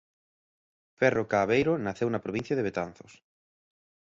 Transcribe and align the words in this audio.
Ferro 0.99 1.23
Caaveiro 1.31 1.73
naceu 1.85 2.07
na 2.11 2.23
provincia 2.25 2.57
de 2.57 2.65
Betanzos. 2.67 3.13